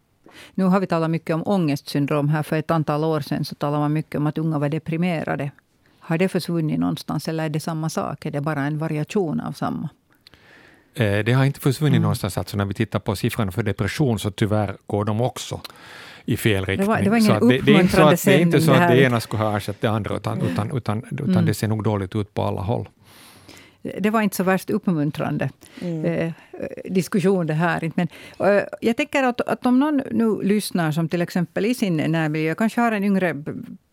[0.55, 2.29] Nu har vi talat mycket om ångestsyndrom.
[2.29, 5.51] Här för ett antal år sedan så talade man mycket om att unga var deprimerade.
[5.99, 8.27] Har det försvunnit någonstans eller är det samma sak?
[8.27, 9.89] Är det bara en variation av samma?
[10.95, 12.03] Eh, det har inte försvunnit mm.
[12.03, 12.39] någonstans.
[12.39, 15.61] Alltså när vi tittar på siffrorna för depression så tyvärr går de också
[16.29, 16.89] i fel riktning.
[16.89, 18.73] Det var, det var ingen det, det, är inte så att, det är inte så
[18.73, 21.45] att det ena skulle ha ersatt det andra, utan, utan, utan, utan mm.
[21.45, 22.89] det ser nog dåligt ut på alla håll.
[23.99, 26.05] Det var inte så värst uppmuntrande mm.
[26.05, 26.33] eh,
[26.85, 27.91] diskussion det här.
[27.95, 31.97] Men, eh, jag tänker att, att om någon nu lyssnar, som till exempel i sin
[31.97, 33.45] närmiljö, kanske har en yngre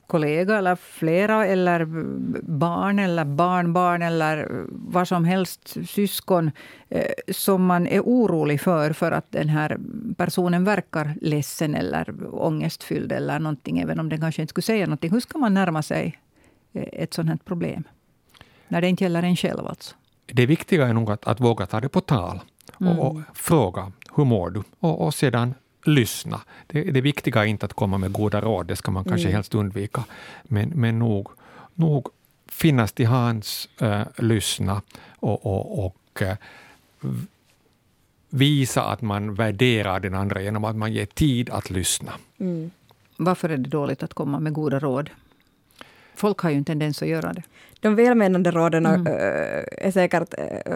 [0.08, 1.86] kollega eller flera, eller
[2.42, 6.52] barn eller barnbarn eller vad som helst, syskon,
[6.90, 9.78] eh, som man är orolig för, för att den här
[10.18, 15.12] personen verkar ledsen eller ångestfylld eller någonting, även om den kanske inte skulle säga någonting.
[15.12, 16.20] Hur ska man närma sig
[16.74, 17.84] eh, ett sådant här problem?
[18.68, 19.96] När det inte gäller en själv alltså.
[20.26, 22.40] Det viktiga är nog att, att våga ta det på tal
[22.74, 23.00] och, mm.
[23.00, 24.64] och fråga hur mår du?
[24.80, 25.54] Och, och sedan
[25.88, 26.42] lyssna.
[26.68, 29.36] Det, det viktiga är inte att komma med goda råd, det ska man kanske mm.
[29.36, 30.04] helst undvika.
[30.44, 31.28] Men, men nog,
[31.74, 32.08] nog
[32.48, 34.82] finnas till hands, äh, lyssna
[35.20, 36.38] och, och, och äh,
[38.30, 42.12] visa att man värderar den andra genom att man ger tid att lyssna.
[42.40, 42.72] Mm.
[43.18, 45.10] Varför är det dåligt att komma med goda råd?
[46.16, 47.44] Folk har ju en tendens att göra det
[47.86, 49.08] de välmenande råden mm.
[49.72, 50.34] är säkert,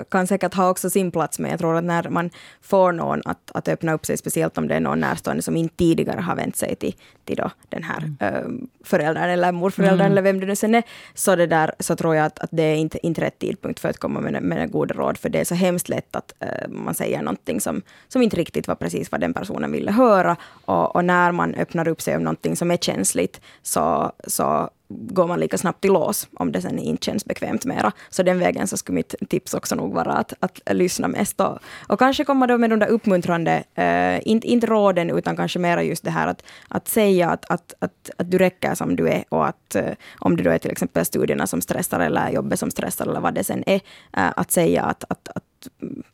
[0.10, 2.30] kan säkert ha också sin plats, men jag tror att när man
[2.62, 5.76] får någon att, att öppna upp sig, speciellt om det är någon närstående som inte
[5.76, 8.68] tidigare har vänt sig till, till då den här mm.
[8.84, 10.12] föräldern eller morföräldern mm.
[10.12, 12.64] eller vem det nu sen är, så, det där, så tror jag att, att det
[12.64, 15.46] är inte, inte rätt tidpunkt för att komma med, med goda råd, för det är
[15.46, 19.22] så hemskt lätt att uh, man säger någonting som, som inte riktigt var precis vad
[19.22, 20.36] den personen ville höra.
[20.66, 25.28] Och, och när man öppnar upp sig om någonting som är känsligt, så, så går
[25.28, 27.92] man lika snabbt i lås om det sen inte känns bekvämt mera.
[28.10, 31.60] Så den vägen så skulle mitt tips också nog vara att, att lyssna mest och,
[31.88, 35.84] och kanske komma då med de där uppmuntrande, eh, inte, inte råden utan kanske mera
[35.84, 39.24] just det här att, att säga att, att, att, att du räcker som du är
[39.30, 42.72] och att eh, om det då är till exempel studierna som stressar eller jobbet som
[42.72, 43.82] stressar eller vad det sen är,
[44.18, 45.44] eh, att säga att, att, att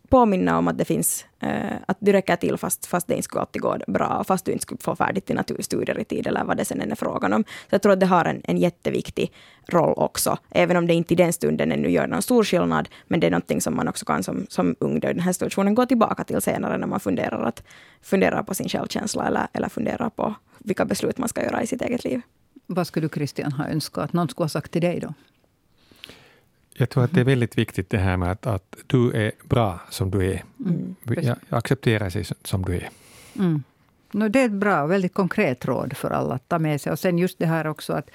[0.10, 3.42] påminna om att det finns, eh, att du räcker till fast, fast det inte skulle
[3.42, 6.58] alltid gå bra, fast du inte skulle få färdigt dina studier i tid eller vad
[6.58, 7.44] det sen är frågan om.
[7.44, 9.32] Så jag tror att det har en, en jätteviktig
[9.68, 13.20] roll också, även om det inte i den stunden ännu gör någon stor skillnad, men
[13.20, 15.86] det är någonting som man också kan som, som ung i den här situationen gå
[15.86, 17.64] tillbaka till senare när man funderar, att,
[18.02, 21.82] funderar på sin självkänsla eller, eller funderar på vilka beslut man ska göra i sitt
[21.82, 22.22] eget liv.
[22.68, 25.14] Vad skulle du Christian ha önskat att någon skulle ha sagt till dig då?
[26.78, 29.80] Jag tror att det är väldigt viktigt det här med att, att du är bra
[29.90, 30.44] som du är.
[30.66, 30.96] Mm.
[31.06, 32.90] Jag, accepterar sig som du är.
[33.36, 33.64] Mm.
[34.12, 36.92] No, det är ett bra, väldigt konkret råd för alla att ta med sig.
[36.92, 38.10] Och sen just det här också att,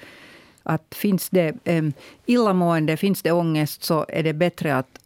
[0.63, 1.93] att finns det um,
[2.25, 4.99] illamående, finns det ångest, så är det bättre att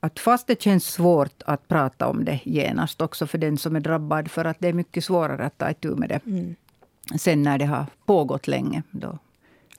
[0.00, 3.80] att fast det känns svårt att prata om det genast också för den som är
[3.80, 6.54] drabbad, för att det är mycket svårare att ta itu med det mm.
[7.18, 8.82] sen när det har pågått länge.
[8.90, 9.18] Då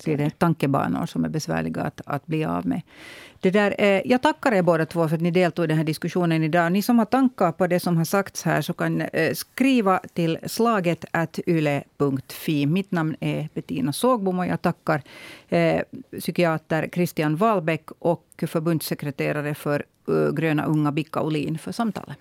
[0.03, 2.81] blir det tankebanor som är besvärliga att, att bli av med.
[3.43, 5.83] Det där, eh, jag tackar er båda två för att ni deltog i den här
[5.83, 6.71] diskussionen idag.
[6.71, 10.37] Ni som har tankar på det som har sagts här så kan eh, skriva till
[10.45, 11.05] slaget
[11.47, 12.65] yle.fi.
[12.65, 15.01] Mitt namn är Bettina Sågbom och jag tackar
[15.49, 15.81] eh,
[16.19, 22.17] psykiater Christian Wahlbeck och förbundssekreterare för eh, Gröna unga Bicka Olin för samtalet.